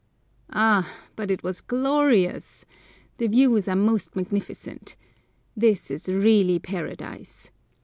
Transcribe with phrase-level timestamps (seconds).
[0.51, 2.65] Ah, but it was glorious!
[3.19, 4.95] The views are most magnificent.
[5.55, 7.51] This is really Paradise.